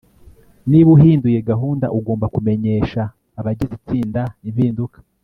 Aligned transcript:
niba 0.69 0.89
uhinduye 0.95 1.37
gahunda, 1.49 1.85
ugomba 1.97 2.25
kumenyesha 2.35 3.01
abagize 3.39 3.73
itsinda 3.79 4.21
impinduka 4.49 4.97